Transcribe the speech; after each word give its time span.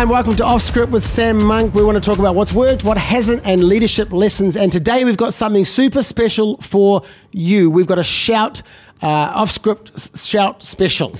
Hi, 0.00 0.04
and 0.04 0.10
welcome 0.10 0.34
to 0.36 0.44
Off 0.46 0.62
Script 0.62 0.90
with 0.90 1.04
Sam 1.04 1.44
Monk. 1.44 1.74
We 1.74 1.84
want 1.84 1.96
to 1.96 2.00
talk 2.00 2.18
about 2.18 2.34
what's 2.34 2.54
worked, 2.54 2.84
what 2.84 2.96
hasn't, 2.96 3.44
and 3.44 3.62
leadership 3.62 4.10
lessons. 4.12 4.56
And 4.56 4.72
today 4.72 5.04
we've 5.04 5.18
got 5.18 5.34
something 5.34 5.66
super 5.66 6.02
special 6.02 6.56
for 6.62 7.02
you. 7.32 7.70
We've 7.70 7.86
got 7.86 7.98
a 7.98 8.02
shout, 8.02 8.62
uh, 9.02 9.06
off 9.06 9.50
script 9.50 10.16
shout 10.18 10.62
special. 10.62 11.16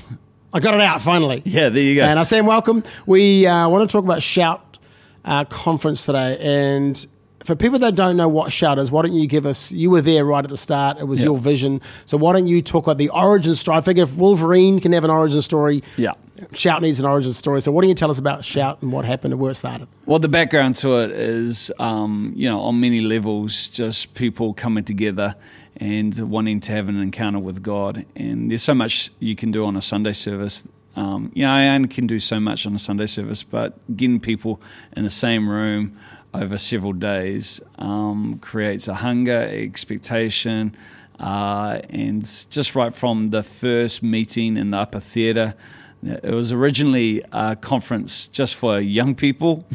I 0.55 0.61
got 0.61 0.73
it 0.73 0.81
out 0.81 1.03
finally. 1.03 1.43
Yeah, 1.45 1.69
there 1.69 1.83
you 1.83 1.97
go. 1.97 2.05
And 2.05 2.19
I 2.19 2.23
Sam, 2.23 2.47
welcome. 2.47 2.83
We 3.05 3.47
uh, 3.47 3.69
want 3.69 3.87
to 3.87 3.93
talk 3.93 4.03
about 4.03 4.23
Shout 4.23 4.79
uh, 5.27 5.45
conference 5.45 6.07
today. 6.07 6.39
And 6.41 7.07
for 7.45 7.55
people 7.55 7.79
that 7.81 7.95
don't 7.97 8.17
know 8.17 8.29
what 8.29 8.51
Shout 8.51 8.79
is, 8.79 8.91
why 8.91 9.03
don't 9.03 9.13
you 9.13 9.27
give 9.27 9.45
us? 9.45 9.71
You 9.73 9.91
were 9.91 10.01
there 10.01 10.25
right 10.25 10.43
at 10.43 10.49
the 10.49 10.57
start. 10.57 10.97
It 10.97 11.05
was 11.05 11.19
Yep. 11.19 11.27
your 11.27 11.37
vision. 11.37 11.83
So 12.07 12.17
why 12.17 12.33
don't 12.33 12.47
you 12.47 12.63
talk 12.63 12.87
about 12.87 12.97
the 12.97 13.11
origin 13.11 13.55
story? 13.57 13.77
I 13.77 13.83
figure 13.83 14.05
if 14.05 14.17
Wolverine 14.17 14.81
can 14.81 14.93
have 14.93 15.05
an 15.05 15.11
origin 15.11 15.43
story, 15.43 15.83
Yeah. 15.99 16.13
Shout 16.53 16.83
needs 16.83 16.99
an 16.99 17.07
origin 17.07 17.33
story. 17.33 17.61
So 17.61 17.73
what 17.73 17.83
do 17.83 17.89
you 17.89 17.95
tell 17.95 18.11
us 18.11 18.19
about 18.19 18.45
Shout 18.45 18.83
and 18.83 18.93
what 18.93 19.05
happened 19.05 19.33
and 19.33 19.41
where 19.41 19.51
it 19.51 19.57
started? 19.57 19.89
Well, 20.07 20.19
the 20.19 20.29
background 20.29 20.77
to 20.77 20.97
it 21.01 21.11
is, 21.11 21.71
um, 21.79 22.33
you 22.35 22.49
know, 22.49 22.61
on 22.61 22.81
many 22.81 23.01
levels, 23.01 23.69
just 23.69 24.15
people 24.15 24.55
coming 24.55 24.85
together 24.85 25.37
and 25.77 26.17
wanting 26.31 26.61
to 26.61 26.73
have 26.73 26.89
an 26.89 27.01
encounter 27.01 27.39
with 27.39 27.63
God. 27.63 28.05
And 28.17 28.51
there's 28.51 28.63
so 28.63 28.75
much 28.75 29.11
you 29.19 29.35
can 29.37 29.51
do 29.51 29.65
on 29.65 29.77
a 29.77 29.81
Sunday 29.81 30.13
service. 30.13 30.65
Um, 30.97 31.31
you 31.35 31.45
know, 31.45 31.53
I 31.53 31.69
only 31.69 31.89
can 31.89 32.07
do 32.07 32.19
so 32.19 32.41
much 32.41 32.67
on 32.67 32.75
a 32.75 32.79
Sunday 32.79 33.07
service, 33.07 33.43
but 33.43 33.79
getting 33.97 34.21
people 34.21 34.61
in 34.97 35.05
the 35.05 35.11
same 35.11 35.49
room 35.49 35.97
over 36.35 36.57
several 36.57 36.93
days 36.93 37.61
um, 37.79 38.39
creates 38.41 38.89
a 38.89 38.95
hunger, 38.95 39.43
expectation, 39.43 40.75
uh, 41.19 41.81
and 41.91 42.23
just 42.51 42.75
right 42.75 42.95
from 42.95 43.31
the 43.31 43.43
first 43.43 44.03
meeting 44.03 44.57
in 44.57 44.71
the 44.71 44.77
upper 44.77 45.01
theatre. 45.01 45.55
It 46.03 46.33
was 46.33 46.53
originally 46.53 47.23
a 47.33 47.57
conference 47.57 48.29
just 48.29 48.55
for 48.55 48.81
young 48.81 49.15
people. 49.15 49.67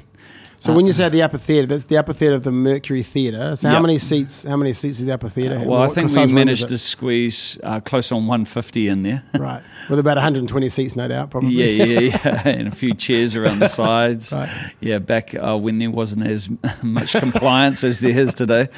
So 0.66 0.74
when 0.74 0.88
you 0.88 0.94
say 0.94 1.10
the 1.10 1.22
upper 1.22 1.38
theatre, 1.38 1.68
that's 1.68 1.86
the 1.86 1.98
upper 1.98 2.12
theatre 2.12 2.36
of 2.36 2.44
the 2.44 2.52
Mercury 2.52 3.04
Theatre. 3.04 3.56
So 3.56 3.70
how 3.70 3.80
many 3.80 4.00
seats? 4.00 4.44
How 4.44 4.58
many 4.58 4.74
seats 4.74 5.00
is 5.00 5.06
the 5.06 5.14
upper 5.14 5.30
theatre? 5.30 5.60
have? 5.60 5.68
Well, 5.68 5.84
I 5.84 5.88
think 5.88 6.12
we 6.16 6.26
managed 6.34 6.70
to 6.70 6.78
squeeze 6.80 7.60
uh, 7.62 7.82
close 7.82 8.12
on 8.12 8.26
150 8.26 8.88
in 8.88 9.04
there. 9.04 9.24
right 9.38 9.62
with 9.90 10.00
about 10.00 10.18
120 10.18 10.70
seats, 10.70 10.96
no 10.96 11.08
doubt, 11.08 11.30
probably. 11.30 11.52
yeah, 11.52 11.86
yeah, 11.86 12.00
yeah, 12.00 12.42
and 12.48 12.68
a 12.68 12.72
few 12.72 12.96
chairs 12.96 13.36
around 13.36 13.60
the 13.60 13.68
sides. 13.68 14.34
Right. 14.34 14.50
Yeah, 14.80 14.98
back 14.98 15.36
uh, 15.36 15.56
when 15.58 15.78
there 15.78 15.92
wasn't 15.92 16.26
as 16.26 16.50
much 16.82 17.14
compliance 17.14 17.84
as 17.84 18.00
there 18.00 18.18
is 18.18 18.34
today. 18.34 18.70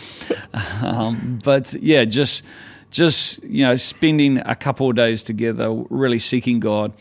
Um, 0.83 1.39
but 1.41 1.73
yeah, 1.75 2.03
just 2.03 2.43
just 2.91 3.41
you 3.43 3.65
know, 3.65 3.75
spending 3.75 4.39
a 4.39 4.55
couple 4.55 4.89
of 4.89 4.95
days 4.95 5.23
together, 5.23 5.71
really 5.89 6.19
seeking 6.19 6.59
God. 6.59 6.93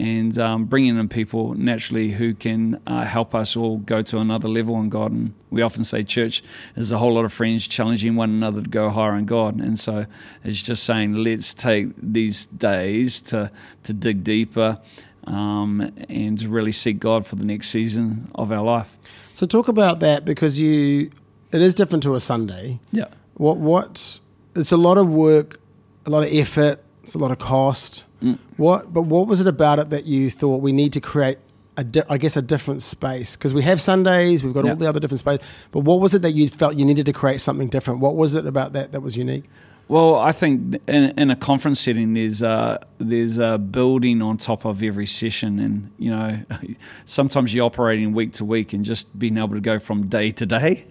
And 0.00 0.38
um, 0.38 0.64
bringing 0.64 0.96
in 0.96 1.08
people 1.10 1.52
naturally 1.52 2.10
who 2.10 2.32
can 2.32 2.80
uh, 2.86 3.04
help 3.04 3.34
us 3.34 3.54
all 3.54 3.76
go 3.76 4.00
to 4.00 4.16
another 4.16 4.48
level 4.48 4.80
in 4.80 4.88
God. 4.88 5.12
And 5.12 5.34
we 5.50 5.60
often 5.60 5.84
say 5.84 6.02
church 6.04 6.42
is 6.74 6.90
a 6.90 6.96
whole 6.96 7.12
lot 7.12 7.26
of 7.26 7.34
friends 7.34 7.68
challenging 7.68 8.16
one 8.16 8.30
another 8.30 8.62
to 8.62 8.68
go 8.68 8.88
higher 8.88 9.14
in 9.14 9.26
God. 9.26 9.60
And 9.60 9.78
so 9.78 10.06
it's 10.42 10.62
just 10.62 10.84
saying, 10.84 11.16
let's 11.16 11.52
take 11.52 11.88
these 11.98 12.46
days 12.46 13.20
to, 13.22 13.52
to 13.82 13.92
dig 13.92 14.24
deeper 14.24 14.78
um, 15.24 15.92
and 16.08 16.42
really 16.44 16.72
seek 16.72 16.98
God 16.98 17.26
for 17.26 17.36
the 17.36 17.44
next 17.44 17.68
season 17.68 18.30
of 18.34 18.50
our 18.50 18.64
life. 18.64 18.96
So 19.34 19.44
talk 19.44 19.68
about 19.68 20.00
that 20.00 20.24
because 20.24 20.58
you, 20.58 21.10
it 21.52 21.60
is 21.60 21.74
different 21.74 22.04
to 22.04 22.14
a 22.14 22.20
Sunday. 22.20 22.80
Yeah. 22.90 23.08
What 23.34 23.58
what? 23.58 24.20
It's 24.56 24.72
a 24.72 24.78
lot 24.78 24.96
of 24.96 25.10
work, 25.10 25.60
a 26.06 26.10
lot 26.10 26.22
of 26.22 26.32
effort. 26.32 26.82
It's 27.02 27.14
a 27.14 27.18
lot 27.18 27.32
of 27.32 27.38
cost. 27.38 28.04
Mm. 28.22 28.38
What? 28.56 28.92
But 28.92 29.02
what 29.02 29.26
was 29.26 29.40
it 29.40 29.46
about 29.46 29.78
it 29.78 29.90
that 29.90 30.04
you 30.04 30.30
thought 30.30 30.60
we 30.60 30.72
need 30.72 30.92
to 30.94 31.00
create? 31.00 31.38
A 31.76 31.84
di- 31.84 32.02
I 32.10 32.18
guess 32.18 32.36
a 32.36 32.42
different 32.42 32.82
space 32.82 33.36
because 33.36 33.54
we 33.54 33.62
have 33.62 33.80
Sundays, 33.80 34.42
we've 34.42 34.52
got 34.52 34.68
all 34.68 34.74
the 34.74 34.88
other 34.88 35.00
different 35.00 35.20
spaces. 35.20 35.46
But 35.70 35.80
what 35.80 36.00
was 36.00 36.14
it 36.14 36.22
that 36.22 36.32
you 36.32 36.48
felt 36.48 36.74
you 36.74 36.84
needed 36.84 37.06
to 37.06 37.12
create 37.12 37.40
something 37.40 37.68
different? 37.68 38.00
What 38.00 38.16
was 38.16 38.34
it 38.34 38.44
about 38.44 38.74
that 38.74 38.92
that 38.92 39.00
was 39.00 39.16
unique? 39.16 39.44
Well, 39.90 40.14
I 40.14 40.30
think 40.30 40.80
in, 40.86 41.18
in 41.18 41.30
a 41.32 41.36
conference 41.36 41.80
setting, 41.80 42.14
there's 42.14 42.44
uh, 42.44 42.78
there's 42.98 43.38
a 43.38 43.58
building 43.58 44.22
on 44.22 44.36
top 44.36 44.64
of 44.64 44.84
every 44.84 45.08
session, 45.08 45.58
and 45.58 45.90
you 45.98 46.10
know, 46.10 46.38
sometimes 47.06 47.52
you're 47.52 47.64
operating 47.64 48.12
week 48.12 48.34
to 48.34 48.44
week, 48.44 48.72
and 48.72 48.84
just 48.84 49.18
being 49.18 49.36
able 49.36 49.54
to 49.54 49.60
go 49.60 49.80
from 49.80 50.06
day 50.06 50.30
to 50.30 50.46
day 50.46 50.86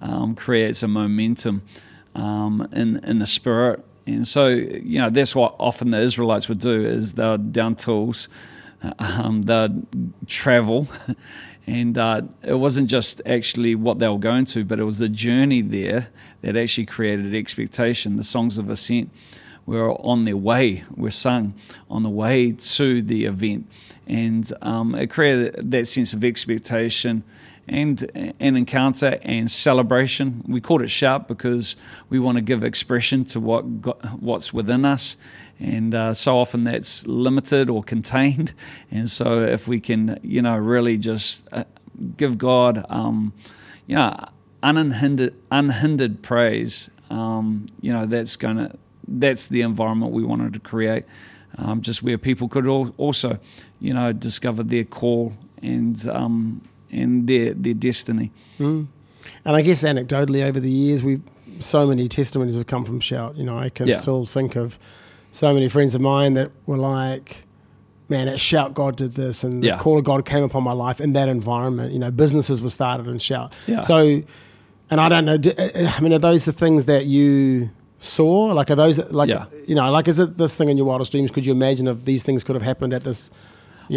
um, 0.00 0.34
creates 0.34 0.82
a 0.82 0.88
momentum 0.88 1.62
um, 2.16 2.68
in 2.72 2.96
in 3.04 3.20
the 3.20 3.26
spirit. 3.26 3.84
And 4.14 4.26
so, 4.26 4.48
you 4.48 4.98
know, 4.98 5.10
that's 5.10 5.34
what 5.34 5.54
often 5.58 5.90
the 5.90 6.00
Israelites 6.00 6.48
would 6.48 6.58
do 6.58 6.84
is 6.84 7.14
they 7.14 7.28
would 7.28 7.52
down 7.52 7.76
tools, 7.76 8.28
um, 8.98 9.42
they'd 9.42 9.82
travel, 10.26 10.88
and 11.66 11.96
uh, 11.96 12.22
it 12.42 12.54
wasn't 12.54 12.88
just 12.88 13.22
actually 13.24 13.74
what 13.74 13.98
they 13.98 14.08
were 14.08 14.18
going 14.18 14.44
to, 14.46 14.64
but 14.64 14.80
it 14.80 14.84
was 14.84 14.98
the 14.98 15.08
journey 15.08 15.60
there 15.60 16.08
that 16.42 16.56
actually 16.56 16.86
created 16.86 17.34
expectation. 17.34 18.16
The 18.16 18.24
songs 18.24 18.58
of 18.58 18.68
ascent 18.68 19.10
were 19.66 19.92
on 20.00 20.22
their 20.22 20.36
way, 20.36 20.84
were 20.96 21.10
sung 21.10 21.54
on 21.88 22.02
the 22.02 22.10
way 22.10 22.52
to 22.52 23.02
the 23.02 23.26
event, 23.26 23.70
and 24.06 24.52
um, 24.62 24.94
it 24.94 25.08
created 25.08 25.70
that 25.70 25.86
sense 25.86 26.14
of 26.14 26.24
expectation 26.24 27.22
and 27.68 28.10
an 28.14 28.56
encounter 28.56 29.18
and 29.22 29.50
celebration. 29.50 30.42
We 30.48 30.60
called 30.60 30.82
it 30.82 30.90
Shout 30.90 31.28
because 31.28 31.76
we 32.08 32.18
want 32.18 32.36
to 32.36 32.42
give 32.42 32.64
expression 32.64 33.24
to 33.26 33.40
what 33.40 33.62
what's 34.20 34.52
within 34.52 34.84
us. 34.84 35.16
And 35.60 35.94
uh, 35.94 36.14
so 36.14 36.38
often 36.38 36.64
that's 36.64 37.06
limited 37.06 37.68
or 37.68 37.82
contained. 37.82 38.54
And 38.90 39.08
so 39.08 39.40
if 39.40 39.68
we 39.68 39.78
can, 39.78 40.18
you 40.22 40.42
know, 40.42 40.56
really 40.56 40.98
just 40.98 41.46
uh, 41.52 41.64
give 42.16 42.38
God, 42.38 42.84
um, 42.88 43.32
you 43.86 43.94
know, 43.94 44.26
unhindered, 44.62 45.34
unhindered 45.50 46.22
praise, 46.22 46.90
um, 47.08 47.66
you 47.80 47.92
know, 47.92 48.06
that's 48.06 48.36
to, 48.36 48.76
that's 49.06 49.46
the 49.46 49.60
environment 49.60 50.12
we 50.12 50.24
wanted 50.24 50.54
to 50.54 50.60
create. 50.60 51.04
Um, 51.58 51.82
just 51.82 52.02
where 52.02 52.18
people 52.18 52.48
could 52.48 52.66
also, 52.66 53.38
you 53.80 53.92
know, 53.92 54.12
discover 54.12 54.62
their 54.62 54.84
call 54.84 55.34
and 55.62 56.08
um, 56.08 56.62
and 56.92 57.26
their 57.26 57.54
their 57.54 57.74
destiny. 57.74 58.30
Mm. 58.58 58.86
And 59.44 59.56
I 59.56 59.62
guess 59.62 59.82
anecdotally 59.84 60.42
over 60.42 60.60
the 60.60 60.70
years, 60.70 61.02
we 61.02 61.20
so 61.58 61.86
many 61.86 62.08
testimonies 62.08 62.56
have 62.56 62.66
come 62.66 62.84
from 62.84 63.00
Shout. 63.00 63.36
You 63.36 63.44
know, 63.44 63.58
I 63.58 63.68
can 63.68 63.86
Yeah. 63.88 63.96
still 63.98 64.24
think 64.24 64.56
of 64.56 64.78
so 65.30 65.52
many 65.54 65.68
friends 65.68 65.94
of 65.94 66.00
mine 66.00 66.34
that 66.34 66.50
were 66.66 66.78
like, 66.78 67.44
"Man, 68.08 68.28
at 68.28 68.40
Shout, 68.40 68.74
God 68.74 68.96
did 68.96 69.14
this," 69.14 69.44
and 69.44 69.62
Yeah. 69.62 69.76
the 69.76 69.82
call 69.82 69.98
of 69.98 70.04
God 70.04 70.24
came 70.24 70.42
upon 70.42 70.62
my 70.64 70.72
life 70.72 71.00
in 71.00 71.12
that 71.12 71.28
environment. 71.28 71.92
You 71.92 71.98
know, 71.98 72.10
businesses 72.10 72.60
were 72.62 72.70
started 72.70 73.06
in 73.06 73.18
Shout. 73.18 73.54
Yeah. 73.66 73.80
So, 73.80 74.22
and 74.90 75.00
I 75.00 75.08
don't 75.08 75.24
know. 75.24 75.36
do- 75.36 75.52
uh, 75.58 75.92
I 75.96 76.00
mean, 76.00 76.12
are 76.12 76.18
those 76.18 76.44
the 76.46 76.52
things 76.52 76.86
that 76.86 77.06
you 77.06 77.70
saw? 77.98 78.46
Like, 78.54 78.70
are 78.70 78.76
those 78.76 78.98
like 79.12 79.30
you 79.66 79.74
know, 79.74 79.90
like 79.92 80.08
is 80.08 80.18
it 80.18 80.38
this 80.38 80.54
thing 80.56 80.68
in 80.70 80.76
your 80.76 80.86
wildest 80.86 81.12
dreams? 81.12 81.30
Could 81.30 81.44
you 81.46 81.52
imagine 81.52 81.86
if 81.88 82.04
these 82.04 82.22
things 82.24 82.42
could 82.42 82.54
have 82.56 82.62
happened 82.64 82.94
at 82.94 83.04
this? 83.04 83.30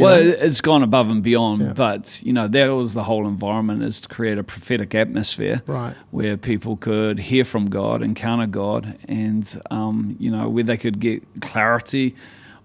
Well, 0.02 0.16
know? 0.24 0.30
it- 0.30 0.40
it's 0.42 0.62
gone 0.62 0.84
above 0.84 1.10
and 1.12 1.22
beyond, 1.24 1.62
Yeah. 1.62 1.74
but 1.74 2.22
you 2.26 2.34
know 2.34 2.48
that 2.48 2.68
was 2.70 2.94
the 2.94 3.04
whole 3.04 3.28
environment 3.28 3.84
is 3.84 4.02
to 4.02 4.08
create 4.10 4.38
a 4.38 4.44
prophetic 4.44 4.96
atmosphere 4.96 5.62
right. 5.68 5.94
where 6.12 6.38
people 6.38 6.78
could 6.78 7.20
hear 7.20 7.44
from 7.46 7.66
God, 7.70 8.02
encounter 8.02 8.48
God, 8.48 8.96
and 9.08 9.62
um, 9.72 10.16
you 10.20 10.32
know 10.32 10.50
where 10.50 10.64
they 10.64 10.78
could 10.78 11.00
get 11.00 11.24
clarity, 11.42 12.16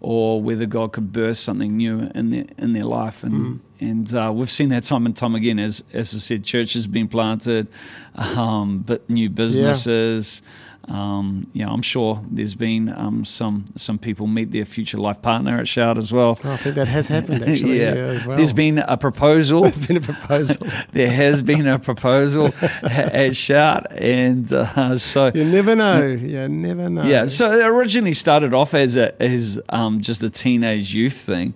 or 0.01 0.41
whether 0.41 0.67
God 0.67 0.93
could 0.93 1.13
burst 1.13 1.43
something 1.45 1.77
new 1.77 2.11
in 2.15 2.31
their 2.31 2.45
in 2.57 2.73
their 2.73 2.85
life, 2.85 3.25
and 3.25 3.35
Mm. 3.35 3.59
And 3.81 4.13
uh, 4.15 4.33
we've 4.35 4.51
seen 4.51 4.69
that 4.71 4.85
time 4.85 5.07
and 5.07 5.17
time 5.17 5.35
again. 5.35 5.59
As 5.59 5.83
as 5.93 6.15
I 6.15 6.19
said, 6.19 6.45
churches 6.45 6.87
being 6.87 7.09
planted, 7.09 7.69
um, 8.15 8.79
but 8.87 9.09
new 9.09 9.29
businesses. 9.31 10.43
Um, 10.91 11.51
you 11.53 11.67
know, 11.67 11.71
I'm 11.73 11.83
sure 11.83 12.25
there's 12.31 12.55
been 12.55 12.89
um, 12.89 13.23
some 13.27 13.67
some 13.77 13.99
people 13.99 14.27
meet 14.27 14.53
their 14.53 14.65
future 14.65 14.97
life 14.97 15.21
partner 15.21 15.59
at 15.61 15.69
Shout 15.69 15.99
as 15.99 16.15
well. 16.15 16.39
Oh, 16.43 16.53
I 16.53 16.57
think 16.57 16.77
that 16.77 16.89
has 16.89 17.09
happened 17.09 17.43
actually. 17.49 17.79
yeah. 17.81 17.93
yeah, 17.95 18.27
well. 18.27 18.39
There's 18.39 18.55
been 18.55 18.79
a 18.79 18.97
proposal. 18.97 19.63
There's 19.65 19.87
been 19.87 19.99
a 19.99 20.01
proposal. 20.01 20.67
there 20.93 21.11
has 21.11 21.43
been 21.43 21.67
a 21.67 21.79
proposal 21.79 22.55
at 22.83 23.37
Shout, 23.37 23.93
and 23.93 24.51
uh, 24.51 24.97
so 24.97 25.31
You 25.35 25.45
never 25.45 25.77
know. 25.77 26.07
You 26.07 26.49
never 26.49 26.89
know. 26.89 27.03
yeah. 27.03 27.27
So 27.27 27.53
it 27.53 27.67
originally 27.67 28.15
started 28.15 28.55
off 28.55 28.73
as 28.73 28.97
a 28.97 29.21
as 29.23 29.61
um, 29.69 30.01
just 30.01 30.23
a 30.23 30.31
teenage 30.31 30.95
youth 30.95 31.19
thing, 31.21 31.53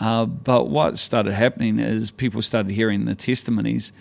uh, 0.00 0.26
but 0.26 0.68
what 0.68 0.98
started 0.98 1.32
happening 1.34 1.78
is 1.78 2.10
people 2.10 2.42
started 2.42 2.72
hearing 2.72 3.04
the 3.06 3.14
testimonies, 3.14 3.92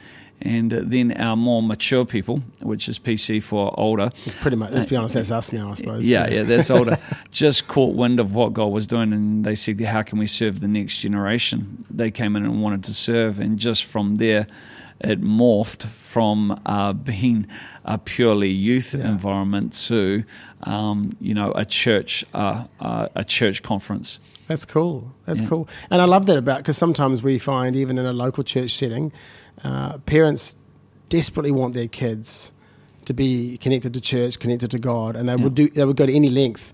and 0.41 0.69
then 0.71 1.13
our 1.13 1.37
more 1.37 1.63
mature 1.63 2.03
people, 2.05 2.43
which 2.61 2.89
is 2.89 2.99
PC 2.99 3.41
for 3.41 3.73
older, 3.79 4.11
It's 4.25 4.35
pretty 4.35 4.57
much. 4.57 4.71
Let's 4.71 4.85
be 4.85 4.97
honest. 4.97 5.13
That's 5.15 5.31
us 5.31 5.53
now, 5.53 5.71
I 5.71 5.73
suppose. 5.75 6.07
yeah, 6.07 6.29
yeah, 6.29 6.43
that's 6.43 6.69
older. 6.69 6.97
Just 7.31 7.67
caught 7.69 7.95
wind 7.95 8.19
of 8.19 8.33
what 8.33 8.51
God 8.51 8.67
was 8.67 8.85
doing, 8.85 9.13
and 9.13 9.45
they 9.45 9.55
said, 9.55 9.79
"How 9.79 10.01
can 10.01 10.19
we 10.19 10.27
serve 10.27 10.59
the 10.59 10.67
next 10.67 10.99
generation?" 10.99 11.85
They 11.89 12.11
came 12.11 12.35
in 12.35 12.43
and 12.43 12.61
wanted 12.61 12.83
to 12.83 12.93
serve, 12.93 13.39
and 13.39 13.57
just 13.57 13.85
from 13.85 14.15
there, 14.15 14.47
it 15.01 15.21
morphed 15.21 15.83
from 15.85 16.59
uh, 16.65 16.93
being 16.93 17.47
a 17.83 17.97
purely 17.97 18.49
youth 18.49 18.95
Yeah. 18.95 19.07
environment 19.09 19.73
to 19.87 20.23
um, 20.63 21.15
you 21.19 21.33
know 21.33 21.51
a 21.55 21.65
church 21.65 22.25
uh, 22.33 22.63
uh, 22.79 23.07
a 23.15 23.23
church 23.23 23.61
conference. 23.61 24.19
That's 24.47 24.65
cool. 24.65 25.11
That's 25.25 25.41
Yeah. 25.41 25.47
cool. 25.49 25.67
And 25.89 26.01
I 26.01 26.05
love 26.05 26.25
that 26.27 26.37
about 26.37 26.57
because 26.57 26.77
sometimes 26.77 27.21
we 27.23 27.39
find 27.39 27.75
even 27.75 27.97
in 27.97 28.05
a 28.05 28.13
local 28.13 28.43
church 28.43 28.71
setting, 28.71 29.11
uh, 29.63 29.97
parents 30.05 30.55
desperately 31.09 31.51
want 31.51 31.73
their 31.73 31.87
kids 31.87 32.53
to 33.05 33.13
be 33.13 33.57
connected 33.57 33.93
to 33.93 34.01
church, 34.01 34.39
connected 34.39 34.71
to 34.71 34.79
God, 34.79 35.15
and 35.15 35.27
they 35.29 35.33
Yeah. 35.35 35.43
would 35.43 35.55
do 35.55 35.67
they 35.69 35.85
would 35.85 35.97
go 35.97 36.05
to 36.05 36.13
any 36.13 36.29
length. 36.29 36.73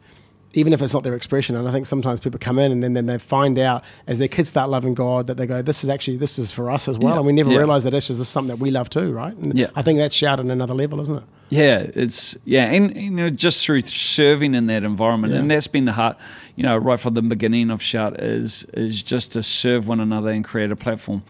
Even 0.54 0.74
if 0.74 0.82
it's 0.82 0.94
not 0.94 1.04
their 1.04 1.16
expression, 1.16 1.56
and 1.56 1.66
I 1.68 1.72
think 1.72 1.86
sometimes 1.86 2.20
people 2.20 2.38
come 2.38 2.60
in 2.60 2.74
and 2.74 2.84
then, 2.84 2.94
then 2.94 3.06
they 3.06 3.18
find 3.18 3.58
out 3.58 3.84
as 4.06 4.20
their 4.20 4.28
kids 4.28 4.50
start 4.50 4.70
loving 4.70 4.94
God 4.94 5.28
that 5.28 5.38
they 5.38 5.48
go, 5.48 5.62
"This 5.62 5.82
is 5.84 5.90
actually 5.90 6.18
this 6.18 6.38
is 6.38 6.52
for 6.52 6.70
us 6.70 6.90
as 6.90 6.98
well," 7.00 7.14
Yeah. 7.14 7.18
and 7.20 7.26
we 7.26 7.32
never 7.32 7.52
Yeah. 7.52 7.60
realize 7.60 7.84
that 7.86 7.92
this 7.92 8.10
is 8.10 8.28
something 8.28 8.50
that 8.50 8.60
we 8.62 8.70
love 8.70 8.90
too, 8.90 9.12
right? 9.14 9.34
And 9.36 9.58
Yeah. 9.58 9.68
I 9.78 9.82
think 9.82 9.98
that's 10.00 10.14
shout 10.14 10.40
on 10.40 10.52
another 10.52 10.74
level, 10.74 11.00
isn't 11.00 11.16
it? 11.18 11.24
Yeah, 11.50 11.86
it's 11.96 12.36
yeah, 12.44 12.66
and 12.66 12.96
you 12.96 13.10
know, 13.12 13.30
just 13.30 13.64
through 13.66 13.82
serving 13.84 14.54
in 14.54 14.68
that 14.68 14.84
environment, 14.84 15.34
Yeah. 15.34 15.40
and 15.40 15.50
that's 15.52 15.68
been 15.68 15.86
the 15.86 15.94
heart, 15.94 16.18
you 16.58 16.64
know, 16.64 16.76
right 16.76 17.00
from 17.00 17.14
the 17.14 17.22
beginning 17.22 17.70
of 17.72 17.82
Shout 17.82 18.20
is 18.22 18.66
is 18.74 19.02
just 19.02 19.32
to 19.34 19.44
serve 19.44 19.88
one 19.88 20.02
another 20.02 20.30
and 20.32 20.44
create 20.44 20.70
a 20.72 20.76
platform, 20.76 21.22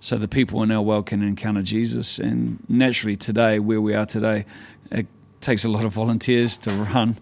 so 0.00 0.16
the 0.16 0.28
people 0.28 0.62
in 0.62 0.70
our 0.70 0.80
world 0.82 1.04
can 1.06 1.22
encounter 1.22 1.60
Jesus. 1.62 2.18
And 2.18 2.58
naturally, 2.70 3.16
today, 3.16 3.58
where 3.58 3.82
we 3.82 3.94
are 3.94 4.06
today, 4.06 4.46
it 4.90 5.06
takes 5.42 5.62
a 5.62 5.68
lot 5.68 5.84
of 5.84 5.92
volunteers 5.92 6.56
to 6.58 6.70
run 6.70 7.16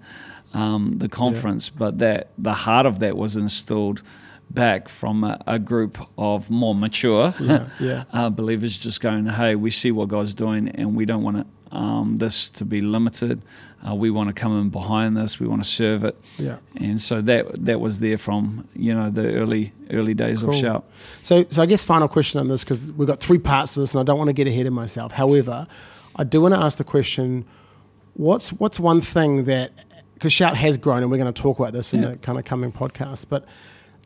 um, 0.53 0.99
the 0.99 1.09
conference, 1.09 1.69
but 1.71 1.99
that 1.99 2.31
the 2.39 2.55
heart 2.55 2.87
of 2.87 2.99
that 3.01 3.17
was 3.17 3.37
instilled 3.37 4.03
back 4.51 4.89
from 4.89 5.23
a, 5.23 5.41
a 5.47 5.59
group 5.59 5.97
of 6.19 6.51
more 6.51 6.75
mature 6.75 7.33
Yeah, 7.39 7.69
yeah. 7.79 8.05
uh, 8.13 8.31
believers 8.31 8.77
just 8.79 9.01
going, 9.01 9.27
hey, 9.27 9.55
we 9.55 9.71
see 9.71 9.93
what 9.93 10.09
God's 10.09 10.35
doing 10.35 10.69
and 10.71 10.97
we 10.97 11.05
don't 11.05 11.23
want 11.23 11.39
it, 11.39 11.47
um, 11.71 12.17
this 12.17 12.51
to 12.51 12.65
be 12.65 12.81
limited. 12.81 13.43
Uh, 13.87 13.95
we 13.95 14.11
want 14.11 14.29
to 14.29 14.35
come 14.35 14.61
in 14.61 14.69
behind 14.69 15.17
this. 15.17 15.41
We 15.41 15.47
want 15.47 15.63
to 15.63 15.69
serve 15.69 16.05
it. 16.05 16.21
Yeah. 16.37 16.57
And 16.77 17.01
so 17.01 17.23
that 17.23 17.65
that 17.65 17.81
was 17.81 18.01
there 18.01 18.19
from, 18.19 18.69
you 18.75 18.95
know, 18.95 19.09
the 19.09 19.33
early 19.35 19.73
early 19.91 20.13
days 20.13 20.43
Cool. 20.43 20.51
of 20.51 20.57
Shout. 20.57 20.91
So, 21.23 21.47
so 21.49 21.63
I 21.63 21.67
guess 21.67 21.83
final 21.83 22.09
question 22.09 22.41
on 22.41 22.49
this 22.49 22.63
because 22.63 22.93
we've 22.93 23.09
got 23.09 23.21
three 23.21 23.39
parts 23.39 23.75
to 23.75 23.81
this, 23.81 23.95
and 23.95 24.01
I 24.01 24.05
don't 24.05 24.19
want 24.19 24.29
to 24.29 24.35
get 24.35 24.47
ahead 24.47 24.67
of 24.67 24.73
myself. 24.75 25.13
However, 25.13 25.67
I 26.17 26.25
do 26.25 26.43
want 26.43 26.55
to 26.55 26.61
ask 26.61 26.77
the 26.77 26.85
question: 26.85 27.47
What's 28.15 28.51
what's 28.53 28.79
one 28.79 29.01
thing 29.01 29.45
that 29.45 29.73
because 30.21 30.33
Shout 30.35 30.55
has 30.59 30.77
grown, 30.77 31.01
and 31.03 31.11
we're 31.11 31.17
going 31.17 31.33
to 31.33 31.43
talk 31.43 31.59
about 31.59 31.73
this 31.73 31.95
in 31.95 32.03
Yeah. 32.03 32.11
the 32.11 32.17
kind 32.19 32.39
of 32.39 32.45
coming 32.45 32.71
podcast, 32.73 33.27
but 33.31 33.47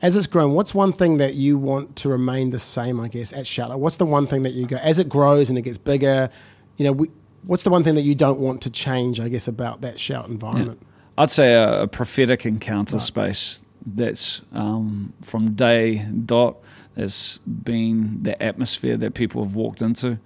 as 0.01 0.17
it's 0.17 0.29
grown, 0.29 0.53
what's 0.53 0.73
one 0.73 0.93
thing 0.93 1.17
that 1.17 1.35
you 1.35 1.59
want 1.59 1.97
to 1.97 2.09
remain 2.09 2.51
the 2.51 2.59
same? 2.61 3.01
I 3.01 3.09
guess 3.09 3.33
at 3.33 3.47
Shout, 3.49 3.69
like, 3.71 3.79
what's 3.79 3.97
the 3.97 4.07
one 4.07 4.27
thing 4.29 4.45
that 4.45 4.53
you 4.53 4.65
go 4.67 4.77
as 4.77 5.01
it 5.01 5.09
grows 5.09 5.49
and 5.51 5.59
it 5.59 5.63
gets 5.63 5.77
bigger? 5.79 6.31
You 6.77 6.85
know, 6.85 6.93
we, 6.93 7.11
what's 7.43 7.65
the 7.65 7.71
one 7.71 7.83
thing 7.83 7.97
that 7.97 8.03
you 8.03 8.15
don't 8.15 8.39
want 8.39 8.63
to 8.63 8.71
change? 8.71 9.19
I 9.19 9.29
guess 9.29 9.49
about 9.49 9.81
that 9.81 9.99
Shout 9.99 10.29
environment. 10.29 10.81
I'd 11.19 11.31
say 11.31 11.55
a, 11.55 11.83
a 11.83 11.87
prophetic 11.89 12.47
encounter 12.47 12.97
Right. 12.97 13.03
space 13.03 13.63
that's 13.85 14.41
um, 14.53 15.13
from 15.23 15.53
day 15.55 15.99
dot 16.27 16.57
that's 16.95 17.39
been 17.39 18.23
the 18.23 18.41
atmosphere 18.43 18.97
that 18.99 19.15
people 19.15 19.43
have 19.45 19.55
walked 19.57 19.83
into, 19.83 20.19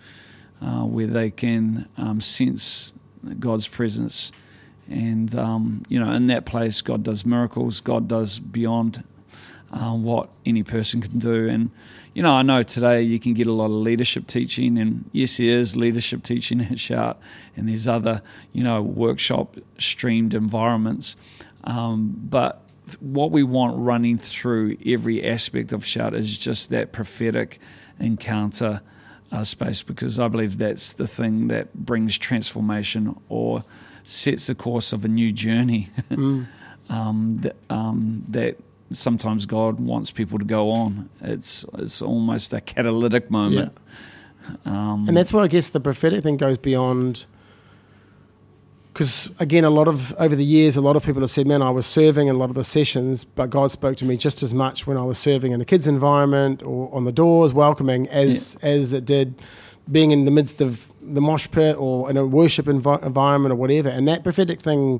uh, 0.60 0.82
where 0.84 1.06
they 1.06 1.30
can 1.30 1.88
um, 1.96 2.20
sense 2.20 2.92
God's 3.38 3.68
presence, 3.68 4.32
and 4.88 5.34
um, 5.36 5.82
you 5.88 5.98
know, 6.00 6.12
in 6.12 6.26
that 6.28 6.46
place, 6.46 6.80
God 6.82 7.02
does 7.02 7.24
miracles. 7.26 7.80
God 7.80 8.08
does 8.08 8.38
beyond 8.38 9.04
uh, 9.72 9.92
what 9.92 10.30
any 10.46 10.62
person 10.62 11.00
can 11.00 11.18
do. 11.18 11.48
And, 11.48 11.70
you 12.14 12.22
know, 12.22 12.32
I 12.32 12.42
know 12.42 12.62
today 12.62 13.02
you 13.02 13.18
can 13.18 13.34
get 13.34 13.46
a 13.46 13.52
lot 13.52 13.66
of 13.66 13.72
leadership 13.72 14.26
teaching, 14.26 14.78
and 14.78 15.08
yes, 15.12 15.36
there 15.36 15.58
is 15.58 15.76
leadership 15.76 16.22
teaching 16.22 16.60
at 16.60 16.80
Shout, 16.80 17.18
and 17.56 17.68
there's 17.68 17.86
other, 17.86 18.22
you 18.52 18.64
know, 18.64 18.82
workshop 18.82 19.56
streamed 19.78 20.34
environments. 20.34 21.16
Um, 21.64 22.14
but 22.16 22.62
what 23.00 23.30
we 23.30 23.42
want 23.42 23.76
running 23.76 24.16
through 24.16 24.78
every 24.86 25.28
aspect 25.28 25.72
of 25.72 25.84
Shout 25.84 26.14
is 26.14 26.38
just 26.38 26.70
that 26.70 26.92
prophetic 26.92 27.60
encounter 28.00 28.80
uh, 29.32 29.44
space, 29.44 29.82
because 29.82 30.18
I 30.18 30.28
believe 30.28 30.58
that's 30.58 30.92
the 30.94 31.06
thing 31.06 31.48
that 31.48 31.74
brings 31.74 32.18
transformation 32.18 33.14
or 33.28 33.64
sets 34.04 34.46
the 34.46 34.54
course 34.54 34.92
of 34.92 35.04
a 35.04 35.08
new 35.08 35.32
journey. 35.32 35.90
Mm. 36.10 36.46
um, 36.88 37.30
that, 37.42 37.56
um, 37.68 38.24
that 38.28 38.56
sometimes 38.90 39.44
God 39.46 39.78
wants 39.78 40.10
people 40.10 40.38
to 40.38 40.44
go 40.44 40.70
on. 40.70 41.10
It's 41.20 41.64
it's 41.74 42.00
almost 42.00 42.54
a 42.54 42.60
catalytic 42.62 43.30
moment. 43.30 43.76
Um, 44.64 45.06
And 45.06 45.14
that's 45.16 45.32
where 45.32 45.44
I 45.44 45.48
guess 45.48 45.68
the 45.68 45.80
prophetic 45.80 46.22
thing 46.22 46.38
goes 46.38 46.56
beyond. 46.56 47.26
Because 48.98 49.30
again, 49.38 49.62
a 49.62 49.70
lot 49.70 49.86
of 49.86 50.12
over 50.18 50.34
the 50.34 50.44
years, 50.44 50.76
a 50.76 50.80
lot 50.80 50.96
of 50.96 51.04
people 51.04 51.22
have 51.22 51.30
said, 51.30 51.46
"Man, 51.46 51.62
I 51.62 51.70
was 51.70 51.86
serving 51.86 52.26
in 52.26 52.34
a 52.34 52.38
lot 52.38 52.48
of 52.50 52.56
the 52.56 52.64
sessions, 52.64 53.22
but 53.22 53.48
God 53.48 53.70
spoke 53.70 53.96
to 53.98 54.04
me 54.04 54.16
just 54.16 54.42
as 54.42 54.52
much 54.52 54.88
when 54.88 54.96
I 54.96 55.04
was 55.04 55.18
serving 55.18 55.52
in 55.52 55.60
a 55.60 55.64
kids' 55.64 55.86
environment 55.86 56.64
or 56.64 56.92
on 56.92 57.04
the 57.04 57.12
doors, 57.12 57.54
welcoming, 57.54 58.08
as 58.08 58.56
as 58.60 58.92
it 58.92 59.04
did 59.04 59.36
being 59.88 60.10
in 60.10 60.24
the 60.24 60.32
midst 60.32 60.60
of 60.60 60.92
the 61.00 61.20
mosh 61.20 61.48
pit 61.48 61.76
or 61.78 62.10
in 62.10 62.16
a 62.16 62.26
worship 62.26 62.66
envi- 62.66 63.00
environment 63.06 63.52
or 63.52 63.54
whatever." 63.54 63.88
And 63.88 64.08
that 64.08 64.24
prophetic 64.24 64.62
thing, 64.62 64.98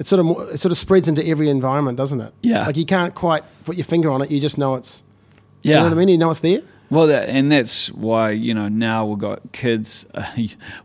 it 0.00 0.06
sort 0.06 0.18
of 0.18 0.52
it 0.52 0.58
sort 0.58 0.72
of 0.72 0.78
spreads 0.78 1.06
into 1.06 1.24
every 1.24 1.48
environment, 1.48 1.96
doesn't 1.96 2.20
it? 2.20 2.34
Yeah. 2.42 2.66
Like 2.66 2.76
you 2.76 2.86
can't 2.86 3.14
quite 3.14 3.44
put 3.64 3.76
your 3.76 3.84
finger 3.84 4.10
on 4.10 4.20
it; 4.20 4.32
you 4.32 4.40
just 4.40 4.58
know 4.58 4.74
it's. 4.74 5.04
yeah. 5.62 5.74
You 5.74 5.78
know 5.78 5.84
what 5.84 5.92
I 5.92 5.96
mean? 5.96 6.08
You 6.08 6.18
know 6.18 6.30
it's 6.30 6.40
there. 6.40 6.62
Well, 6.90 7.06
that, 7.08 7.28
and 7.28 7.52
that's 7.52 7.90
why 7.92 8.30
you 8.30 8.54
know 8.54 8.68
now 8.68 9.04
we've 9.06 9.18
got 9.18 9.52
kids. 9.52 10.06
Uh, 10.14 10.24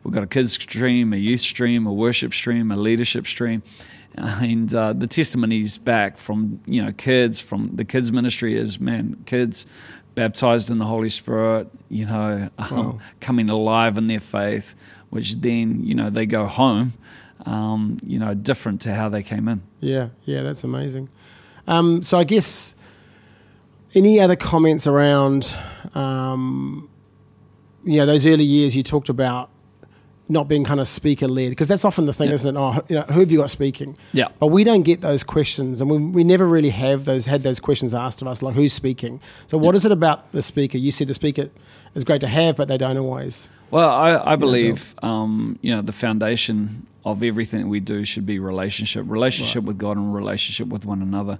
we've 0.03 0.13
got 0.13 0.23
a 0.23 0.27
kids 0.27 0.53
stream, 0.53 1.13
a 1.13 1.17
youth 1.17 1.41
stream, 1.41 1.85
a 1.87 1.93
worship 1.93 2.33
stream, 2.33 2.71
a 2.71 2.75
leadership 2.75 3.25
stream, 3.25 3.63
and 4.15 4.73
uh, 4.75 4.93
the 4.93 5.07
testimonies 5.07 5.77
back 5.77 6.17
from 6.17 6.59
you 6.65 6.83
know 6.83 6.91
kids 6.91 7.39
from 7.39 7.71
the 7.75 7.85
kids 7.85 8.11
ministry 8.11 8.57
is 8.57 8.79
man, 8.79 9.23
kids 9.25 9.65
baptized 10.15 10.69
in 10.69 10.77
the 10.77 10.85
Holy 10.85 11.09
Spirit, 11.09 11.67
you 11.89 12.05
know, 12.05 12.49
um, 12.59 12.69
Wow. 12.71 12.99
coming 13.19 13.49
alive 13.49 13.97
in 13.97 14.05
their 14.07 14.19
faith, 14.19 14.75
which 15.09 15.35
then 15.37 15.83
you 15.85 15.95
know 15.95 16.09
they 16.09 16.25
go 16.25 16.45
home, 16.47 16.93
um, 17.45 17.97
you 18.05 18.19
know, 18.19 18.33
different 18.33 18.81
to 18.81 18.93
how 18.93 19.09
they 19.09 19.23
came 19.23 19.47
in. 19.47 19.61
Yeah, 19.79 20.09
yeah, 20.25 20.41
that's 20.43 20.63
amazing. 20.63 21.09
Um, 21.65 22.03
so 22.03 22.17
I 22.19 22.25
guess 22.25 22.75
any 23.95 24.19
other 24.19 24.35
comments 24.35 24.87
around, 24.87 25.53
um, 25.95 26.89
you 27.83 27.97
know, 27.97 28.05
those 28.05 28.25
early 28.25 28.43
years 28.43 28.75
you 28.75 28.83
talked 28.83 29.09
about 29.09 29.49
not 30.29 30.47
being 30.47 30.63
kind 30.63 30.79
of 30.79 30.87
speaker 30.87 31.27
led 31.27 31.49
because 31.49 31.67
that's 31.67 31.83
often 31.83 32.05
the 32.05 32.13
thing, 32.13 32.29
Yeah. 32.29 32.33
isn't 32.35 32.55
it? 32.55 32.59
Oh, 32.59 32.81
you 32.87 32.95
know, 32.95 33.01
who 33.03 33.19
have 33.19 33.29
you 33.31 33.39
got 33.39 33.51
speaking? 33.51 33.97
Yeah. 34.13 34.29
But 34.39 34.47
we 34.47 34.63
don't 34.63 34.83
get 34.83 35.01
those 35.01 35.23
questions, 35.23 35.81
and 35.81 35.89
we, 35.89 35.97
we 35.97 36.23
never 36.23 36.47
really 36.47 36.69
have 36.69 37.05
those 37.05 37.25
had 37.25 37.43
those 37.43 37.59
questions 37.59 37.93
asked 37.93 38.21
of 38.21 38.27
us, 38.27 38.41
like 38.41 38.55
who's 38.55 38.73
speaking. 38.73 39.19
So 39.47 39.57
what 39.57 39.75
is 39.75 39.85
it 39.85 39.91
about 39.91 40.31
the 40.31 40.41
speaker? 40.41 40.77
You 40.77 40.91
said 40.91 41.07
the 41.07 41.13
speaker 41.13 41.49
is 41.93 42.03
great 42.03 42.21
to 42.21 42.27
have, 42.27 42.55
but 42.55 42.67
they 42.69 42.77
don't 42.77 42.97
always. 42.97 43.49
Well, 43.69 43.89
I, 43.89 44.33
I 44.33 44.35
believe 44.37 44.95
um, 45.03 45.59
you 45.61 45.75
know 45.75 45.81
the 45.81 45.91
foundation 45.91 46.87
of 47.05 47.21
everything 47.21 47.67
we 47.67 47.81
do 47.81 48.05
should 48.05 48.25
be 48.25 48.39
relationship, 48.39 49.03
relationship 49.07 49.65
with 49.65 49.77
God, 49.77 49.97
and 49.97 50.15
relationship 50.15 50.67
with 50.69 50.85
one 50.85 51.01
another. 51.01 51.37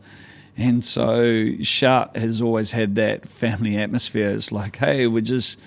And 0.56 0.84
so, 0.84 1.56
Shout 1.62 2.16
has 2.16 2.42
always 2.42 2.72
had 2.72 2.96
that 2.96 3.28
family 3.28 3.78
atmosphere. 3.78 4.30
It's 4.30 4.52
like, 4.52 4.78
hey, 4.78 5.08
we're 5.08 5.22
just 5.22 5.60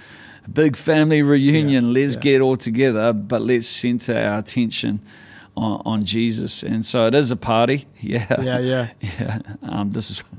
a 0.45 0.51
big 0.51 0.77
family 0.77 1.23
reunion. 1.23 1.87
Yeah, 1.87 2.03
let's 2.03 2.15
yeah. 2.15 2.21
get 2.21 2.41
all 2.41 2.57
together, 2.57 3.13
but 3.13 3.43
let's 3.43 3.67
center 3.67 4.17
our 4.17 4.39
attention 4.39 5.01
on, 5.57 5.83
on 5.85 6.05
Jesus. 6.05 6.63
And 6.63 6.87
so, 6.87 7.07
it 7.07 7.15
is 7.15 7.31
a 7.31 7.37
party. 7.37 7.87
Yeah, 8.01 8.41
Yeah, 8.41 8.59
yeah. 8.61 8.91
yeah. 9.01 9.39
Um, 9.63 9.93
this 9.93 10.11
is. 10.11 10.25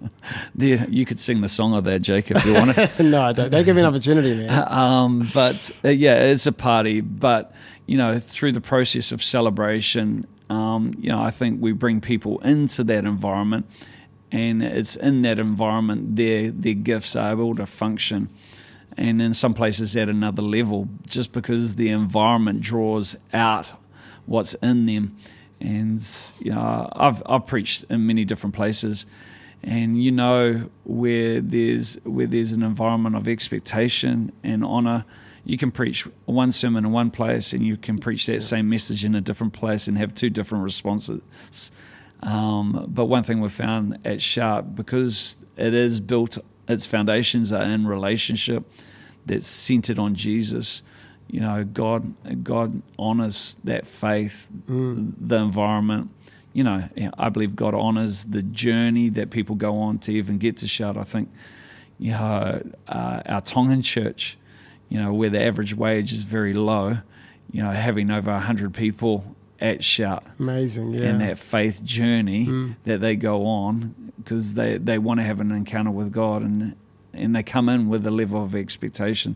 You 0.56 1.06
could 1.06 1.20
sing 1.20 1.42
the 1.42 1.48
song 1.48 1.74
of 1.74 1.86
that, 1.86 2.02
Jake, 2.02 2.32
if 2.32 2.46
you 2.46 2.54
wanted. 2.54 2.78
no, 3.00 3.32
don't, 3.32 3.50
don't 3.50 3.64
give 3.64 3.76
me 3.76 3.82
an 3.82 3.88
opportunity, 3.88 4.36
man. 4.36 4.68
um, 4.72 5.30
but 5.34 5.72
uh, 5.86 5.90
yeah, 5.90 6.16
it's 6.16 6.46
a 6.46 6.52
party. 6.52 7.00
But 7.00 7.54
you 7.86 7.98
know, 7.98 8.20
through 8.20 8.52
the 8.52 8.62
process 8.62 9.12
of 9.12 9.24
celebration, 9.24 10.28
um, 10.50 10.94
you 11.00 11.10
know, 11.10 11.20
I 11.20 11.32
think 11.32 11.62
we 11.62 11.72
bring 11.72 12.02
people 12.02 12.40
into 12.40 12.84
that 12.86 13.06
environment, 13.06 13.66
and 14.32 14.62
it's 14.62 14.96
in 14.96 15.22
that 15.22 15.40
environment 15.40 16.16
their 16.16 16.52
their 16.52 16.74
gifts 16.74 17.16
are 17.16 17.32
able 17.32 17.56
to 17.56 17.66
function, 17.66 18.30
and 18.98 19.22
in 19.22 19.34
some 19.34 19.54
places 19.54 19.96
at 19.96 20.10
another 20.10 20.42
level, 20.42 20.90
just 21.08 21.32
because 21.32 21.76
the 21.76 21.90
environment 21.90 22.62
draws 22.62 23.16
out 23.34 23.74
what's 24.26 24.54
in 24.56 24.86
them. 24.86 25.16
And 25.60 26.06
you 26.40 26.52
know, 26.52 26.90
I've 26.94 27.24
I've 27.26 27.48
preached 27.48 27.86
in 27.90 28.06
many 28.06 28.26
different 28.26 28.54
places, 28.54 29.06
and 29.64 30.04
you 30.04 30.12
know 30.12 30.70
where 30.84 31.42
there's 31.42 31.96
where 32.04 32.28
there's 32.28 32.54
an 32.54 32.64
environment 32.64 33.16
of 33.16 33.28
expectation 33.28 34.32
and 34.44 34.64
honor. 34.64 35.06
You 35.46 35.58
can 35.58 35.72
preach 35.72 36.06
one 36.26 36.52
sermon 36.52 36.84
in 36.84 36.92
one 36.92 37.10
place 37.10 37.54
and 37.54 37.66
you 37.66 37.78
can 37.78 37.98
preach 37.98 38.26
that 38.26 38.44
same 38.44 38.68
message 38.68 39.06
in 39.06 39.16
a 39.16 39.22
different 39.22 39.54
place 39.54 39.88
and 39.88 39.98
have 39.98 40.14
two 40.14 40.30
different 40.30 40.66
responses 40.66 41.72
um, 42.24 42.86
but 42.88 43.06
one 43.06 43.24
thing 43.24 43.42
we 43.42 43.50
found 43.50 44.00
at 44.06 44.22
Shout 44.22 44.76
because 44.76 45.36
it 45.56 45.74
is 45.74 46.00
built 46.00 46.38
its 46.68 46.86
foundations 46.86 47.54
are 47.54 47.64
in 47.64 47.88
relationship 47.88 48.64
that's 49.26 49.48
centered 49.48 50.00
on 50.00 50.16
Jesus, 50.16 50.84
you 51.30 51.40
know, 51.40 51.64
God 51.64 52.14
God 52.44 52.82
honors 52.98 53.58
that 53.64 53.86
faith, 53.88 54.48
Mm. 54.68 55.14
the 55.20 55.38
environment. 55.38 56.10
You 56.54 56.64
know, 56.64 56.90
I 57.20 57.30
believe 57.30 57.56
God 57.56 57.76
honors 57.76 58.26
the 58.26 58.42
journey 58.42 59.10
that 59.10 59.30
people 59.30 59.56
go 59.56 59.78
on 59.80 60.00
to 60.00 60.12
even 60.14 60.40
get 60.40 60.58
to 60.58 60.68
Shout. 60.68 60.98
I 60.98 61.04
think, 61.04 61.30
you 62.00 62.12
know, 62.14 62.64
uh, 62.88 63.22
our 63.28 63.42
Tongan 63.42 63.84
church, 63.84 64.38
you 64.90 65.00
know, 65.00 65.14
where 65.14 65.30
the 65.30 65.40
average 65.42 65.76
wage 65.76 66.12
is 66.12 66.24
very 66.24 66.54
low, 66.54 66.98
you 67.52 67.62
know, 67.62 67.70
having 67.70 68.10
over 68.10 68.40
hundred 68.40 68.74
people 68.74 69.36
at 69.60 69.84
shout 69.84 70.24
Amazing. 70.40 70.94
Yeah. 70.94 71.06
and 71.08 71.22
that 71.22 71.38
faith 71.40 71.84
journey 71.84 72.46
Mm. 72.48 72.76
that 72.86 73.02
they 73.02 73.16
go 73.16 73.46
on 73.46 74.12
because 74.24 74.54
they, 74.54 74.78
they 74.78 74.98
want 74.98 75.20
to 75.20 75.24
have 75.24 75.40
an 75.40 75.52
encounter 75.52 75.92
with 75.92 76.12
God 76.12 76.42
and 76.44 76.76
and 77.14 77.36
they 77.36 77.42
come 77.44 77.68
in 77.68 77.90
with 77.90 78.06
a 78.06 78.12
level 78.12 78.44
of 78.44 78.54
expectation 78.56 79.36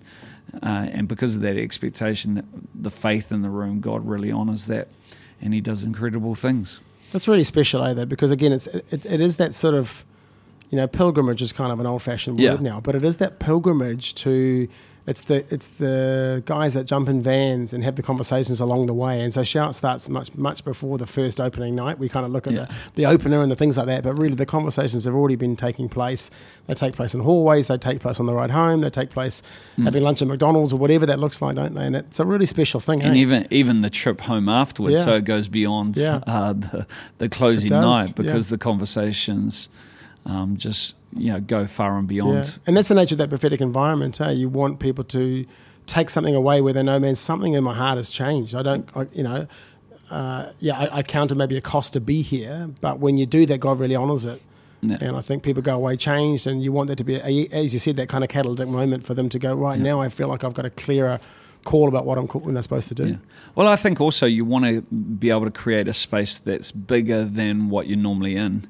uh, 0.62 0.68
and 0.92 1.08
because 1.08 1.36
of 1.36 1.42
that 1.42 1.58
expectation 1.58 2.46
the 2.75 2.92
faith 2.92 3.32
in 3.32 3.42
the 3.42 3.50
room 3.50 3.80
God 3.80 4.06
really 4.08 4.32
honors 4.32 4.68
that 4.68 4.88
and 5.42 5.54
he 5.54 5.62
does 5.62 5.84
incredible 5.84 6.36
things 6.36 6.80
That's 7.12 7.28
really 7.28 7.44
special, 7.44 7.84
eh? 7.84 7.94
Though, 7.94 8.06
because 8.06 8.30
again, 8.32 8.51
it's 8.51 8.68
it, 8.68 9.06
it 9.06 9.20
is 9.22 9.36
that 9.38 9.54
sort 9.56 9.74
of, 9.75 10.06
you 10.70 10.78
know, 10.78 10.88
pilgrimage 10.88 11.42
is 11.42 11.51
kind 11.51 11.72
of 11.72 11.80
an 11.80 11.86
old 11.88 12.01
fashioned 12.04 12.38
word 12.38 12.44
Yeah. 12.44 12.56
now, 12.62 12.80
but 12.80 12.94
it 12.96 13.04
is 13.04 13.18
that 13.18 13.40
pilgrimage 13.40 14.13
to. 14.24 14.68
It's 15.08 15.22
the 15.22 15.43
it's 15.51 15.67
the 15.67 16.43
guys 16.46 16.75
that 16.75 16.84
jump 16.86 17.10
in 17.10 17.24
vans 17.24 17.74
and 17.74 17.84
have 17.84 17.96
the 17.96 18.03
conversations 18.03 18.60
along 18.60 18.86
the 18.86 18.93
way, 18.93 19.20
and 19.22 19.34
so 19.34 19.43
shout 19.43 19.74
starts 19.74 20.08
much 20.08 20.36
much 20.36 20.63
before 20.63 21.00
the 21.00 21.08
first 21.08 21.41
opening 21.41 21.74
night. 21.74 21.98
We 21.98 22.08
kind 22.08 22.24
of 22.24 22.31
look 22.31 22.46
at 22.46 22.53
Yeah. 22.53 22.65
the, 22.65 23.03
the 23.03 23.05
opener 23.08 23.41
and 23.41 23.51
the 23.51 23.55
things 23.55 23.77
like 23.77 23.88
that, 23.88 24.03
but 24.03 24.13
really 24.13 24.36
the 24.36 24.46
conversations 24.46 25.05
have 25.05 25.15
already 25.15 25.36
been 25.36 25.55
taking 25.55 25.89
place. 25.89 26.29
They 26.67 26.75
take 26.75 26.93
place 26.93 27.15
in 27.15 27.22
hallways, 27.22 27.65
they 27.65 27.77
take 27.79 28.00
place 28.00 28.20
on 28.20 28.27
the 28.27 28.34
ride 28.34 28.51
home, 28.51 28.81
they 28.81 28.91
take 28.91 29.10
place 29.10 29.41
Mm. 29.77 29.86
having 29.86 30.03
lunch 30.03 30.22
at 30.22 30.27
McDonald's 30.27 30.72
or 30.74 30.77
whatever 30.77 31.05
that 31.08 31.17
looks 31.20 31.41
like, 31.41 31.55
don't 31.55 31.74
they? 31.74 31.86
And 31.86 31.96
it's 31.96 32.20
a 32.20 32.25
really 32.25 32.46
special 32.46 32.79
thing. 32.79 33.01
and 33.01 33.15
eh? 33.15 33.20
even 33.20 33.48
even 33.50 33.81
the 33.81 33.89
trip 33.89 34.22
home 34.22 34.48
afterwards 34.50 34.98
Yeah. 35.00 35.05
so 35.05 35.13
it 35.15 35.25
goes 35.25 35.48
beyond 35.48 35.98
Yeah. 35.98 36.20
uh, 36.27 36.53
the, 36.53 36.86
the 37.17 37.27
closing 37.29 37.72
night 37.72 38.13
because 38.15 38.50
the 38.50 38.58
conversations 38.60 39.67
um, 40.25 40.58
just 40.58 40.96
you 41.16 41.32
know 41.32 41.40
go 41.40 41.66
far 41.68 41.98
and 41.98 42.08
beyond 42.08 42.46
Yeah. 42.46 42.51
And 42.68 42.78
that's 42.78 42.88
the 42.90 42.96
nature 42.96 43.16
of 43.16 43.20
that 43.20 43.30
prophetic 43.30 43.62
environment. 43.62 44.20
Eh? 44.22 44.32
You 44.32 44.50
want 44.50 44.80
people 44.80 45.04
to 45.06 45.46
take 45.88 46.10
something 46.10 46.36
away 46.36 46.62
where 46.62 46.74
they 46.74 46.84
know, 46.84 47.00
man, 47.00 47.16
something 47.16 47.54
in 47.54 47.63
my 47.63 47.74
heart 47.74 47.98
has 47.98 48.10
changed. 48.10 48.54
I 48.56 48.62
don't, 48.62 48.88
I, 48.96 49.08
you 49.13 49.24
know, 49.24 49.48
uh, 50.10 50.51
yeah, 50.60 50.78
I, 50.78 50.98
I 51.00 51.04
counted 51.04 51.36
maybe 51.36 51.58
a 51.58 51.62
cost 51.62 51.94
to 51.94 52.00
be 52.00 52.22
here, 52.22 52.70
but 52.82 53.00
when 53.00 53.18
you 53.18 53.25
do 53.25 53.46
that, 53.48 53.60
God 53.60 53.80
really 53.80 53.96
honors 53.96 54.25
it. 54.25 54.42
And 54.84 55.16
I 55.16 55.22
think 55.22 55.44
people 55.44 55.62
go 55.62 55.75
away 55.75 55.96
changed, 55.96 56.48
and 56.48 56.63
you 56.63 56.72
want 56.72 56.88
that 56.88 56.96
to 56.98 57.04
be, 57.04 57.16
a- 57.16 57.48
as 57.51 57.72
you 57.72 57.80
said, 57.80 57.98
that 57.98 58.10
kind 58.10 58.24
of 58.24 58.32
catalytic 58.32 58.68
moment 58.68 59.06
for 59.06 59.13
them 59.13 59.30
to 59.30 59.38
go, 59.38 59.54
right 59.54 59.78
Yeah. 59.78 59.84
now 59.84 60.01
I 60.01 60.10
feel 60.10 60.28
like 60.28 60.44
I've 60.44 60.56
got 60.56 60.66
a 60.66 60.72
clearer 60.72 61.20
call 61.66 61.88
about 61.88 62.04
what 62.08 62.18
I'm 62.18 62.25
what 62.25 62.51
they're 62.51 62.63
supposed 62.63 62.88
to 62.88 62.96
do. 62.96 63.06
Yeah. 63.06 63.16
Well, 63.54 63.68
I 63.68 63.75
think 63.75 64.01
also 64.01 64.25
you 64.25 64.44
want 64.44 64.66
to 64.66 64.82
be 64.82 65.30
able 65.30 65.46
to 65.46 65.51
create 65.51 65.88
a 65.88 65.94
space 65.94 66.40
that's 66.40 66.72
bigger 66.72 67.24
than 67.24 67.70
what 67.70 67.86
you're 67.88 67.96
normally 67.98 68.36
in. 68.36 68.68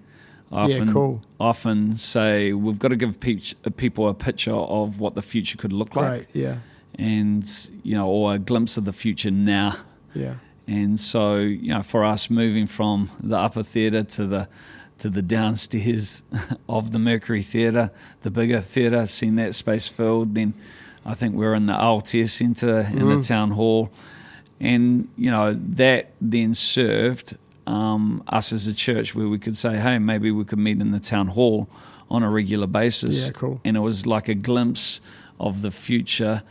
I 0.51 0.67
Yeah, 0.67 0.75
often, 0.75 0.93
cool. 0.93 1.21
often 1.39 1.97
say 1.97 2.51
we've 2.53 2.77
got 2.79 2.89
to 2.89 2.95
give 2.97 3.19
peach, 3.19 3.55
people 3.77 4.07
a 4.09 4.13
picture 4.13 4.53
of 4.53 4.99
what 4.99 5.15
the 5.15 5.21
future 5.21 5.57
could 5.57 5.71
look 5.73 5.95
like, 5.95 6.27
Yeah. 6.33 6.57
and 6.99 7.43
you 7.83 7.95
know, 7.95 8.07
or 8.07 8.33
a 8.33 8.39
glimpse 8.39 8.77
of 8.77 8.85
the 8.85 8.93
future 8.93 9.31
now. 9.31 9.75
Yeah. 10.13 10.35
And 10.67 10.99
so, 10.99 11.37
you 11.37 11.69
know, 11.73 11.81
for 11.81 12.03
us 12.05 12.29
moving 12.29 12.67
from 12.67 13.09
the 13.21 13.37
upper 13.37 13.63
theatre 13.63 14.03
to 14.03 14.27
the 14.27 14.47
to 14.99 15.09
the 15.09 15.21
downstairs 15.23 16.21
of 16.69 16.91
the 16.91 16.99
Mercury 16.99 17.41
Theatre, 17.41 17.89
the 18.21 18.29
bigger 18.29 18.61
theatre, 18.61 19.07
seeing 19.07 19.35
that 19.35 19.55
space 19.55 19.87
filled, 19.87 20.35
then 20.35 20.53
I 21.03 21.15
think 21.15 21.33
we're 21.33 21.55
in 21.55 21.65
the 21.65 21.73
Aotea 21.73 22.29
Centre 22.29 22.81
in 22.91 22.99
the 23.09 23.15
Mm. 23.15 23.27
town 23.27 23.51
hall. 23.51 23.89
And, 24.59 25.07
you 25.17 25.31
know, 25.31 25.57
that 25.75 26.11
then 26.21 26.53
served 26.53 27.35
um, 27.67 28.23
us 28.27 28.51
as 28.53 28.67
a 28.67 28.73
church 28.73 29.13
where 29.15 29.27
we 29.27 29.37
could 29.39 29.55
say, 29.57 29.77
hey, 29.77 29.99
maybe 29.99 30.31
we 30.31 30.43
could 30.45 30.59
meet 30.59 30.79
in 30.81 30.91
the 30.91 30.99
town 30.99 31.27
hall 31.27 31.67
on 32.09 32.23
a 32.23 32.29
regular 32.29 32.67
basis. 32.67 33.25
Yeah, 33.25 33.31
cool. 33.31 33.61
And 33.63 33.77
it 33.77 33.81
was 33.81 34.05
like 34.05 34.27
a 34.27 34.35
glimpse 34.35 34.99
of 35.39 35.61
the 35.61 35.71
future 35.71 36.43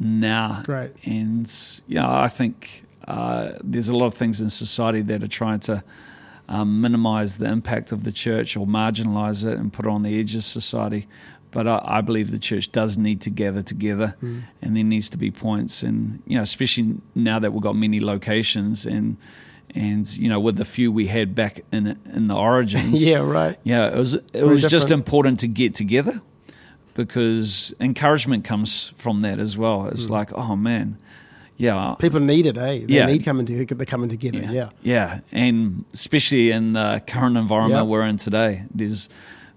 now. 0.00 0.62
Great. 0.64 0.92
And 1.04 1.50
you 1.86 1.96
know, 1.96 2.08
I 2.10 2.28
think 2.28 2.84
uh, 3.06 3.52
there's 3.62 3.88
a 3.88 3.96
lot 3.96 4.06
of 4.06 4.14
things 4.14 4.40
in 4.40 4.50
society 4.50 5.02
that 5.02 5.22
are 5.22 5.28
trying 5.28 5.60
to 5.60 5.84
um, 6.48 6.80
minimize 6.80 7.38
the 7.38 7.46
impact 7.46 7.92
of 7.92 8.04
the 8.04 8.12
church 8.12 8.56
or 8.56 8.66
marginalize 8.66 9.44
it 9.50 9.58
and 9.58 9.72
put 9.72 9.86
it 9.86 9.90
on 9.90 10.02
the 10.02 10.18
edge 10.18 10.34
of 10.34 10.44
society. 10.44 11.06
But 11.50 11.68
I, 11.68 11.80
I 11.84 12.00
believe 12.00 12.32
the 12.32 12.38
church 12.38 12.72
does 12.72 12.98
need 12.98 13.20
to 13.22 13.30
gather 13.30 13.62
together, 13.62 14.16
Mm. 14.20 14.42
and 14.60 14.76
there 14.76 14.82
needs 14.84 15.08
to 15.10 15.18
be 15.18 15.30
points. 15.30 15.82
And 15.84 16.20
you 16.26 16.36
know, 16.36 16.42
especially 16.42 16.96
now 17.14 17.38
that 17.38 17.52
we've 17.52 17.62
got 17.62 17.76
many 17.76 18.00
locations, 18.00 18.84
and 18.86 19.16
and 19.74 20.16
you 20.16 20.28
know, 20.28 20.38
with 20.40 20.56
the 20.56 20.64
few 20.64 20.92
we 20.92 21.06
had 21.08 21.34
back 21.34 21.60
in 21.72 21.98
in 22.14 22.28
the 22.28 22.34
origins, 22.36 23.04
yeah. 23.10 23.18
Right. 23.18 23.58
yeah, 23.64 23.88
it 23.88 23.96
was 23.96 24.14
it 24.14 24.24
Very 24.32 24.48
was 24.48 24.62
just 24.62 24.90
important 24.90 25.40
to 25.40 25.48
get 25.48 25.74
together 25.74 26.20
because 26.94 27.74
encouragement 27.80 28.44
comes 28.44 28.92
from 28.96 29.20
that 29.22 29.38
as 29.38 29.56
well. 29.58 29.86
It's 29.88 30.06
Mm. 30.06 30.10
like, 30.10 30.32
oh 30.32 30.54
man, 30.56 30.96
yeah, 31.56 31.94
People 31.98 32.20
need 32.20 32.46
it, 32.46 32.56
eh? 32.56 32.84
They 32.86 32.94
Yeah. 32.94 33.06
need 33.06 33.24
coming 33.24 33.46
together. 33.46 33.74
They're 33.74 33.86
coming 33.86 34.08
together. 34.08 34.38
Yeah. 34.38 34.52
yeah, 34.52 34.68
yeah, 34.82 35.20
and 35.32 35.84
especially 35.92 36.50
in 36.50 36.72
the 36.74 37.02
current 37.06 37.36
environment 37.36 37.86
we're 37.88 38.06
in 38.06 38.16
today, 38.16 38.62
there's 38.74 39.08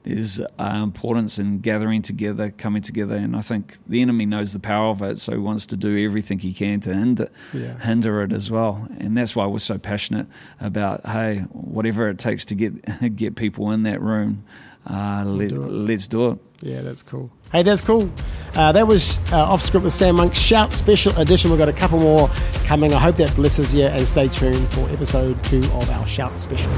there's 0.08 0.40
uh, 0.40 0.82
importance 0.84 1.38
in 1.38 1.60
gathering 1.60 2.02
together, 2.02 2.50
coming 2.52 2.82
together, 2.82 3.16
and 3.16 3.36
I 3.36 3.42
think 3.42 3.78
the 3.88 4.02
enemy 4.02 4.26
knows 4.26 4.54
the 4.54 4.60
power 4.60 4.88
of 4.90 5.02
it, 5.02 5.20
so 5.20 5.34
he 5.34 5.38
wants 5.38 5.66
to 5.68 5.78
do 5.78 5.98
everything 6.06 6.40
he 6.40 6.54
can 6.54 6.80
to 6.82 6.94
hinder 6.94 7.30
Yeah. 7.54 7.78
hinder 7.80 8.22
it 8.24 8.32
as 8.32 8.50
well, 8.50 8.88
and 9.00 9.18
that's 9.18 9.36
why 9.36 9.46
we're 9.46 9.60
so 9.60 9.78
passionate 9.78 10.28
about 10.62 11.06
hey, 11.06 11.40
whatever 11.52 12.08
it 12.10 12.18
takes 12.20 12.46
to 12.46 12.56
get 12.56 13.16
get 13.16 13.36
people 13.36 13.72
in 13.72 13.84
that 13.84 14.02
room, 14.02 14.44
uh, 14.90 15.24
let, 15.26 15.52
let's 15.52 16.08
do 16.08 16.32
it. 16.32 16.38
Yeah, 16.62 16.82
that's 16.82 17.04
cool. 17.04 17.30
Hey, 17.52 17.62
that's 17.64 17.82
cool. 17.82 18.10
Uh, 18.56 18.72
that 18.72 18.88
was 18.88 19.20
uh, 19.32 19.38
off 19.44 19.62
script 19.62 19.84
with 19.84 19.94
Sam 19.94 20.16
Monk. 20.16 20.34
Shout 20.34 20.74
special 20.74 21.16
edition. 21.20 21.52
We've 21.52 21.60
got 21.60 21.70
a 21.70 21.74
couple 21.74 22.00
more 22.00 22.30
coming. 22.66 22.94
I 22.94 23.00
hope 23.00 23.18
that 23.18 23.36
blesses 23.36 23.74
you, 23.76 23.84
and 23.86 24.08
stay 24.08 24.28
tuned 24.28 24.68
for 24.70 24.90
episode 24.90 25.42
two 25.44 25.60
of 25.74 25.90
our 25.92 26.08
Shout 26.08 26.40
special. 26.40 26.72